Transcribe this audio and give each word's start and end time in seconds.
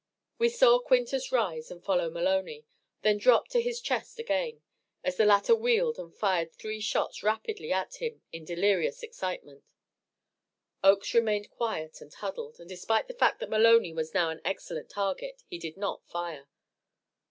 We 0.39 0.49
saw 0.49 0.79
Quintus 0.79 1.31
rise 1.31 1.69
and 1.69 1.83
follow 1.85 2.09
Maloney, 2.09 2.65
then 3.03 3.19
drop 3.19 3.49
to 3.49 3.61
his 3.61 3.79
chest 3.79 4.17
again, 4.17 4.63
as 5.03 5.15
the 5.15 5.25
latter 5.27 5.53
wheeled 5.53 5.99
and 5.99 6.11
fired 6.11 6.51
three 6.53 6.79
shots 6.79 7.21
rapidly 7.21 7.71
at 7.71 7.97
him 8.01 8.23
in 8.31 8.43
delirious 8.43 9.03
excitement. 9.03 9.63
Oakes 10.83 11.13
remained 11.13 11.51
quiet 11.51 12.01
and 12.01 12.11
huddled, 12.15 12.59
and 12.59 12.67
despite 12.67 13.07
the 13.09 13.13
fact 13.13 13.39
that 13.41 13.49
Maloney 13.51 13.93
was 13.93 14.11
now 14.11 14.31
an 14.31 14.41
excellent 14.43 14.89
target, 14.89 15.43
he 15.45 15.59
did 15.59 15.77
not 15.77 16.03
fire. 16.07 16.47